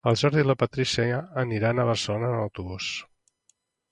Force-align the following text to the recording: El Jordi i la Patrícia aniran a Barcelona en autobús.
El 0.09 0.15
Jordi 0.19 0.39
i 0.43 0.45
la 0.51 0.53
Patrícia 0.61 1.19
aniran 1.43 1.81
a 1.81 1.85
Barcelona 1.91 2.31
en 2.31 2.37
autobús. 2.47 2.91